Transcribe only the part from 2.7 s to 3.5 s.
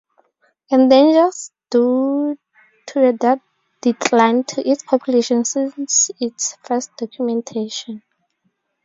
to the